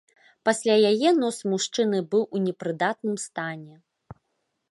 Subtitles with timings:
[0.47, 3.75] Пасля яе нос мужчыны быў у непрыдатным стане.